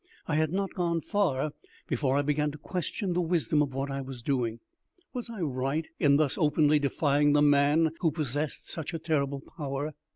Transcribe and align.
I 0.27 0.33
had 0.33 0.51
not 0.51 0.73
gone 0.73 0.99
far 1.01 1.51
before 1.87 2.17
I 2.17 2.23
began 2.23 2.49
to 2.49 2.57
question 2.57 3.13
the 3.13 3.21
wisdom 3.21 3.61
of 3.61 3.75
what 3.75 3.91
I 3.91 4.01
was 4.01 4.23
doing. 4.23 4.59
Was 5.13 5.29
I 5.29 5.41
right 5.41 5.85
in 5.99 6.17
thus 6.17 6.39
openly 6.39 6.79
defying 6.79 7.33
the 7.33 7.41
man 7.43 7.91
who 7.99 8.09
possessed 8.09 8.67
such 8.67 8.95
a 8.95 8.97
terrible 8.97 9.41
power? 9.55 9.93